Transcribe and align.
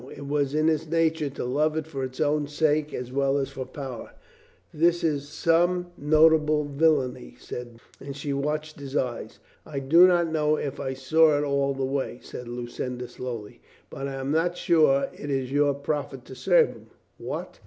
It 0.17 0.25
was 0.25 0.55
in 0.55 0.67
his 0.67 0.87
nature 0.87 1.29
to 1.29 1.45
love 1.45 1.77
it 1.77 1.85
for 1.85 2.03
its 2.03 2.19
own 2.19 2.47
sake 2.47 2.91
as 2.91 3.11
well 3.11 3.37
as 3.37 3.49
for 3.49 3.67
power. 3.67 4.13
"This 4.73 5.03
is 5.03 5.29
some 5.29 5.91
notable 5.95 6.63
villainy," 6.65 7.35
said 7.37 7.79
he, 7.99 8.03
and 8.07 8.15
she 8.15 8.33
watched 8.33 8.79
his 8.79 8.97
eyes. 8.97 9.37
"I 9.63 9.77
do 9.79 10.07
not 10.07 10.31
know 10.31 10.55
if 10.55 10.79
I 10.79 10.95
saw 10.95 11.37
it 11.37 11.43
all 11.43 11.75
the 11.75 11.85
way," 11.85 12.17
said 12.23 12.47
Lu 12.47 12.65
cinda 12.65 13.07
slowly. 13.07 13.61
"But 13.91 14.07
I 14.07 14.15
am 14.15 14.31
not 14.31 14.57
sure 14.57 15.07
it 15.13 15.29
is 15.29 15.51
your 15.51 15.75
profit 15.75 16.25
to 16.25 16.33
serve 16.35 16.69
him." 16.69 16.87
"What! 17.19 17.59